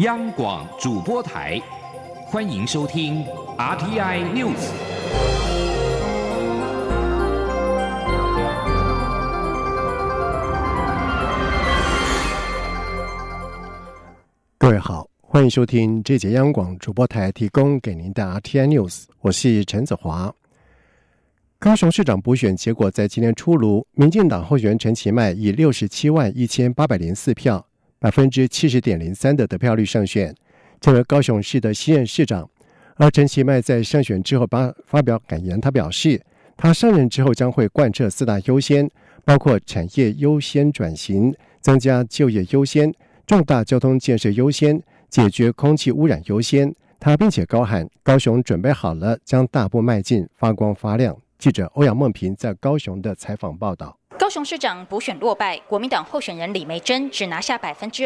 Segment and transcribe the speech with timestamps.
[0.00, 1.58] 央广主播台，
[2.26, 3.24] 欢迎收听
[3.56, 4.52] RTI News。
[14.58, 20.30] 各位好，欢迎收听这节央广主播台提供给您的 RTI News，我是陈子华。
[21.58, 27.65] 高雄市长补选结果在今天出炉，民进党候选人陈其迈以六十七万一千八百零四票，
[27.98, 30.34] 百分之七十点零三的得票率胜选，
[30.80, 32.48] 成为高雄市的新任市长。
[32.96, 36.20] 而陈其迈在胜选之后发发表感言，他表示，
[36.56, 38.88] 他上任之后将会贯彻四大优先，
[39.24, 42.92] 包括产业优先转型、增加就业优先、
[43.26, 46.74] 重大交通建设优先、解决空气污染优先。
[46.98, 58.05] 他并且高喊：“高雄准备好了，将大步迈进，发光发亮。”记者欧阳梦平在高雄的采访报道：高雄市长补选落败，国民党候选人李梅珍只拿下百分之。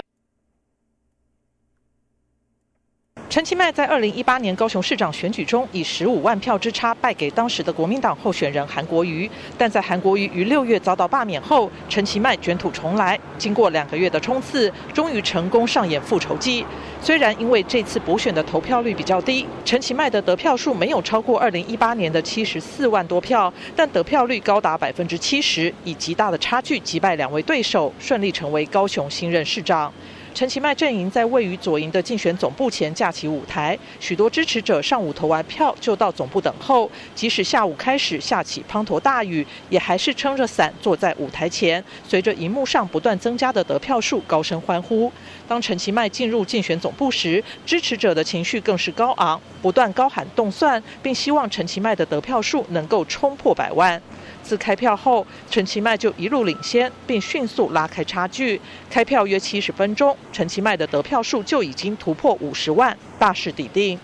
[3.31, 16.67] 陈其迈在二零一八年高雄市长选举中以十五万票之差败给当时的国民党候选人韩国瑜，但在韩国瑜于六月遭到罢免后，陈其迈卷土重来，经过两个月的冲刺，终于成功上演复仇记。
[17.01, 29.93] 虽然因为这次补选的投票率比较低，陈其迈的得票数没有超过二零一八年的七十四万多票，但得票率高达百分之七十，以极大的差距击败两位对手，顺利成为高雄新任市长。
[30.33, 45.13] 陈其迈阵营在位于左营的竞选总部前架起舞台，许多支持者上午投完票就到总部等候，即使下午开始下起滂沱大雨，也还是撑着伞坐在舞台前，随着荧幕上不断增加的得票数高声欢呼。
[45.47, 54.01] 当陈其迈进入竞选总部时，支持者的情绪更是高昂，不断高喊动算，并希望陈其迈的得票数能够冲破百万。
[54.43, 58.61] 自开票后，陈其迈就一路领先，并迅速拉开差距。
[58.91, 63.99] 开票约七十分钟，陈其迈的得票数就已经突破五十万，大势已定。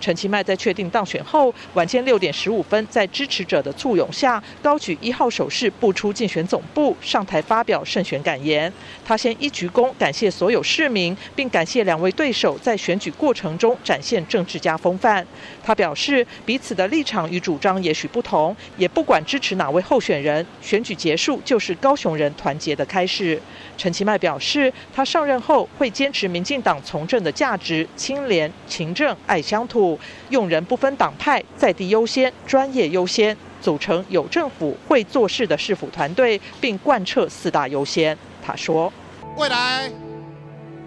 [0.00, 8.72] 陈其迈在确定当选后，晚间六点十五分，在支持者的簇拥下，高举一号手势步出竞选总部，上台发表胜选感言。
[9.04, 15.26] 他先一鞠躬，感谢所有市民，并感谢两位对手在选举过程中展现政治家风范。
[15.62, 23.40] 他表示，彼此的立场与主张也许不同，也不管支持哪位候选人，选举结束就是高雄人团结的开始。
[23.78, 29.98] 陈其迈表示，他上任后会坚持民进党从政的价值，清廉、勤政、爱乡土。
[30.30, 38.16] 用人不分党派，在地优先，专业优先，组成有政府会做事的市府团队，并贯彻四大优先。
[38.44, 38.92] 他说
[39.36, 39.90] ：“未来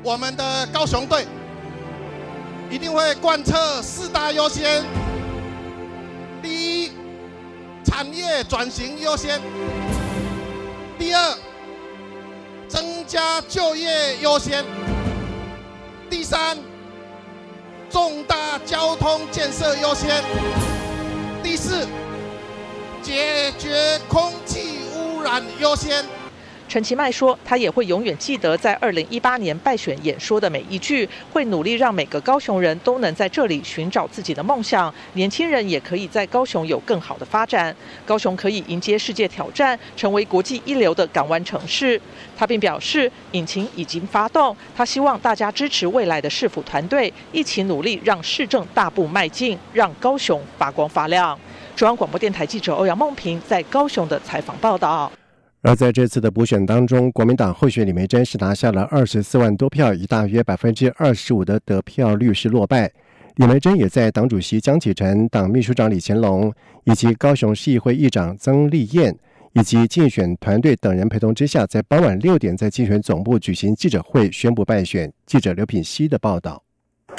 [0.04, 1.26] 我们的高雄队
[2.70, 4.84] 一定会贯彻四大优先。
[6.42, 6.92] 第一，
[7.84, 9.40] 产业转型优先；
[11.00, 11.38] 第二，
[12.68, 14.64] 增加就业优先；
[16.10, 16.58] 第三。”
[17.96, 20.22] 重大交通建设优先。
[21.42, 21.88] 第四，
[23.02, 26.04] 解决空气污染优先。
[26.76, 37.74] 陈其迈说，他也会永远记得在二零一八年败选演说的每一句，会努力让每个高雄人都能在这里寻找自己的梦想，年轻人也可以在高雄有更好的发展，
[38.06, 41.98] 高雄可以迎接世界挑战，成为国际一流的港湾城市。
[42.36, 51.40] 他并表示，引擎已经发动，他希望大家支持未来的市府团队，一起努力让市政大步迈进，让高雄发光发亮。
[51.74, 55.10] 中央广播电台记者欧阳梦平在高雄的采访报道。
[55.68, 62.92] 而在这次的补选当中，国民党候选李梅珍是拿下了二十四万多票，以大约百分之二十五的得票率是落败。
[63.38, 69.18] 李梅珍也在党主席江启臣、党秘书长李乾龙以及高雄市议会议长曾丽燕
[69.54, 75.12] 以及竞选团队等人陪同之下，在傍晚六点在竞选总部举行记者会，宣布败选。
[75.26, 76.65] 记者刘品希的报道。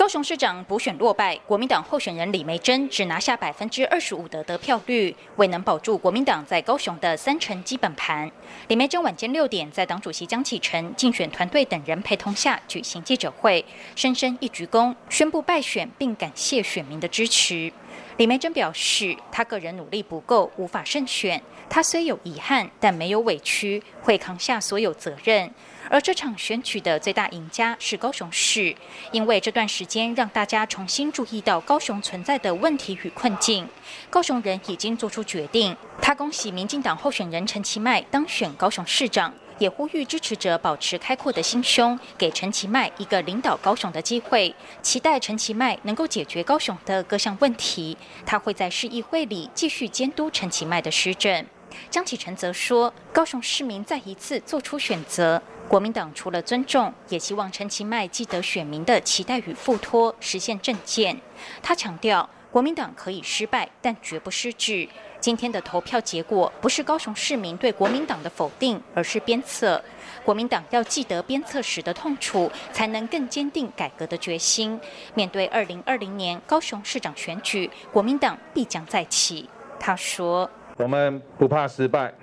[0.06, 8.30] 高雄市长补选落败，国民党候选人李梅珍只拿下百分之二十五的得票率，未能保住国民党在高雄的三成基本盘。
[8.68, 13.64] 李梅珍晚间六点在党主席江启臣、竞选团队等人陪同下举行记者会，
[13.97, 17.72] 深深一鞠躬，宣布败选，并感谢选民的支持。
[18.16, 21.42] 李梅珍表示，他个人努力不够，无法胜选。
[21.68, 25.51] 他虽有遗憾，但没有委屈，会扛下所有责任。
[25.91, 28.74] 而这场选举的最大赢家是高雄市，
[29.13, 33.68] 因为这段时间让大家重新注意到高雄存在的问题与困境。
[34.09, 47.97] 高雄人已经做出决定，他恭喜民进党候选人陈其迈当选高雄市长，也呼吁支持者保持开阔的心胸，给陈其迈一个领导高雄的机会，期待陈其迈能够解决高雄的各项问题。
[48.24, 51.47] 他会在市议会里继续监督陈其迈的施政。
[51.91, 61.20] 江启臣则说，高雄市民再一次做出选择，国民党除了尊重，也希望陈其迈记得选民的期待与付托，实现政见。
[61.62, 64.88] 他强调，国民党可以失败，但绝不失智。
[65.26, 69.82] 今天的投票结果不是高雄市民对国民党的否定，而是鞭策。
[70.24, 74.80] 国民党要记得鞭策时的痛楚，才能更坚定改革的决心。
[75.14, 79.50] 面对二零二零年高雄市长选举，国民党必将再起。
[79.80, 82.14] 他说：“我们不怕失败，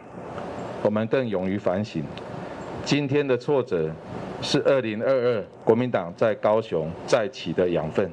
[0.81, 2.01] 我们更勇于反省。
[2.85, 3.91] 今天的挫折
[4.41, 8.09] 是二零二二国民党在高雄再起的养分。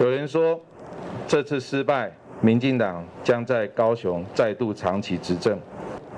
[0.00, 0.58] 有人说，
[1.28, 2.10] 这次失败。”
[2.42, 5.56] 民进党将在高雄再度长期执政，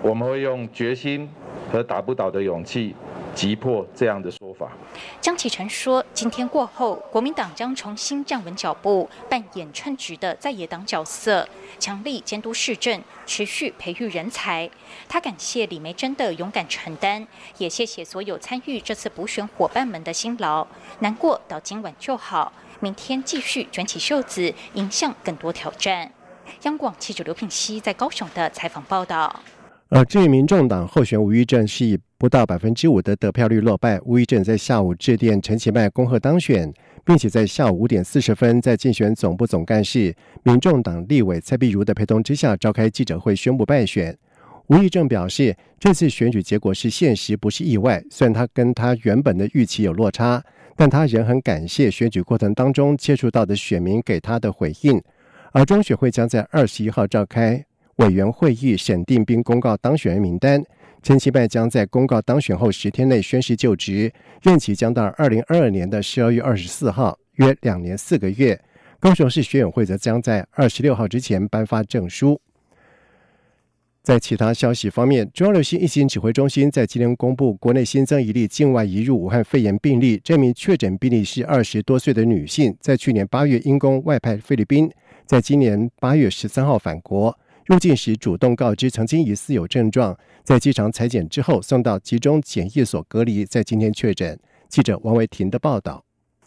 [0.01, 1.29] 我们会用决心
[1.71, 2.97] 和打不倒的勇气
[3.35, 4.73] 击破这样的说法。
[5.21, 11.47] 江启臣说：“今天过后，国民党将重新站稳脚步，扮演称职的在野党角色，
[11.79, 14.71] 强力监督市政，持续培育人才。”
[15.07, 17.27] 他感谢李梅珍的勇敢承担，
[17.59, 20.67] 也谢谢所有参与这次补选伙伴们的辛劳。
[21.01, 22.51] 难过到今晚就好。
[22.81, 26.11] 明天继续卷起袖子，迎向更多挑战。
[26.63, 29.41] 央广记者刘品熙在高雄的采访报道。
[29.91, 34.01] 呃至于民众党候选吴玉正是以不到百分之五的得票率落败。
[34.05, 36.73] 吴玉正在下午致电陈其迈恭贺当选，
[37.05, 44.17] 并且在下午五点四十分在竞选总部总干事、民众党立委蔡碧如的陪同之下召开记者会宣布败选。
[44.69, 48.03] 吴玉正表示，这次选举结果是现实，不是意外。
[48.11, 50.43] 虽然他跟他原本的预期有落差。
[50.77, 55.01] 但他仍很感谢选举过程当中接触到的选民给他的回应，
[55.53, 57.65] 而中选会将在二十一号召开
[57.97, 60.63] 委员会议审定并公告当选人名单。
[61.03, 64.11] 陈其迈将在公告当选后十天内宣誓就职，
[64.43, 68.59] 任期将到二零二二年的十二月二十四号，约两年四个月。
[68.99, 72.41] 高雄市选委会则将在二十六号之前颁发证书。
[74.05, 84.91] 在其他消息方面，中央流行疫情指挥中心在今天公布，国内新增一例境外移入武汉肺炎病例，这名确诊病例是二十多岁的女性，在去年八月因公外派菲律宾，
[85.25, 87.35] 在今年八月十三号返国，
[87.65, 94.39] 入境时主动告知曾经疑似有症状，在机场裁剪之后送到集中检疫所隔离，在今天确诊。
[94.69, 96.05] 记者王维婷的报道。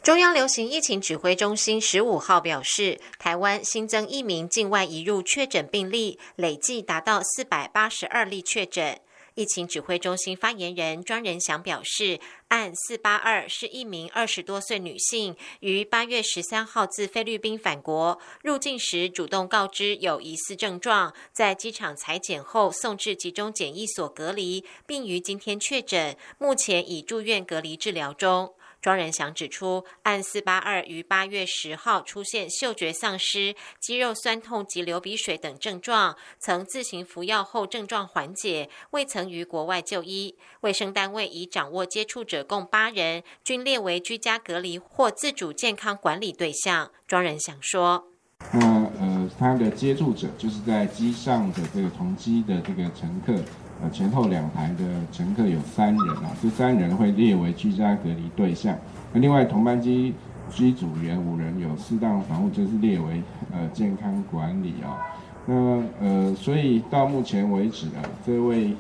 [0.08, 9.02] 中央流行疫情指挥中心十五号表示，台湾新增一名境外移入确诊病例，累计达到四百八十二例确诊。
[9.36, 28.54] 疫情指挥中心发言人庄仁祥表示，案四八二是一名二十多岁女性，于八月十三号自菲律宾返国，入境时主动告知有疑似症状，在机场裁剪后送至集中检疫所隔离，并于今天确诊，目前已住院隔离治疗中。
[28.82, 40.36] 庄仁祥指出，案四八二于八月十号出现嗅觉丧失、肌肉酸痛及流鼻水等症状，曾自行服药后症状缓解，未曾于国外就医。
[40.62, 46.92] 卫生单位已掌握接触者共八人，均列为居家隔离或自主健康管理对象。
[47.08, 48.08] 庄仁祥说
[48.54, 48.60] ：“那
[49.00, 53.34] 呃，他的接触者就是在机上的这个同机的这个乘客。”
[53.82, 58.76] 呃，前后两排的乘客有三人啊，这三人会列为居家隔离对象。
[59.14, 60.14] 那另外同班机
[60.50, 63.22] 机组员五人有适当防护，就是列为
[63.52, 64.98] 呃健康管理啊。
[65.46, 68.74] 那呃，所以到目前为止啊，这位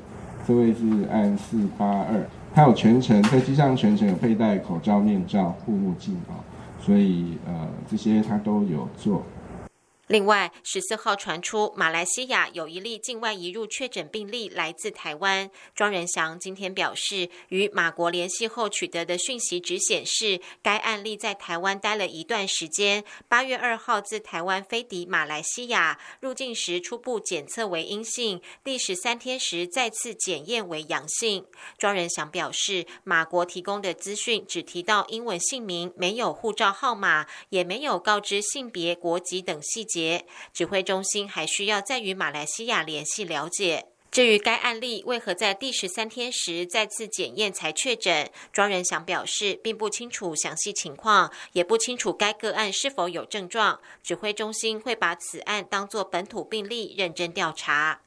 [0.47, 6.41] 这位是按四八二，他有全程在机上全程有佩戴口罩、面罩、护目镜啊，
[6.81, 9.21] 所以呃这些他都有做。
[10.07, 15.51] 另外，十四号传出马来西亚有一例境外移入确诊病例来自台湾。
[15.75, 23.03] 庄仁祥今天表示，与马国联系后取得的讯息只显示，该案例在台湾待了一段时间。
[23.27, 31.45] 八月二号自台湾飞抵马来西亚，入境时初步检测为阴性，第十三天时再次检验为阳性。
[31.77, 39.96] 庄仁祥表示，马国提供的资讯只提到英文姓名，没有护照号码，也没有告知性别、国籍等细节。
[40.53, 43.87] 指挥中心还需要再与马来西亚联系了解。
[44.09, 53.79] 至于该案例为何在第十三天时再次检验才确诊，庄仁祥表示并不清楚详细情况，也不清楚该个案是否有症状。
[54.01, 57.99] 指挥中心会把此案当作本土病例认真调查。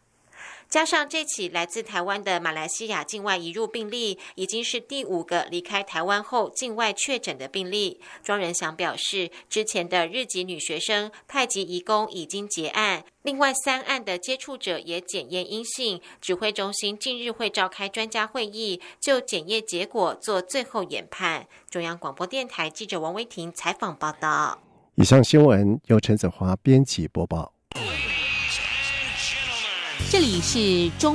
[0.71, 8.01] 加上这起来自台湾的马来西亚境外移入病例，已经是第五个离开台湾后境外确诊的病例。
[8.23, 16.01] 庄仁祥表示，之前的日籍女学生太极移工已经结案，另外三案的接触者也检验阴性。
[16.21, 21.49] 指挥中心近日会召开专家会议，就检验结果做最后研判。
[21.69, 24.61] 中央广播电台记者王威婷采访报道。
[24.95, 27.53] 以上新闻由陈子华编辑播报。
[30.11, 31.09] 这里是中。